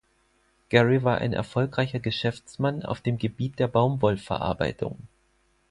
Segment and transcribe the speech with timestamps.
[0.69, 4.97] Gary war ein erfolgreicher Geschäftsmann auf dem Gebiet der Baumwollverarbeitung.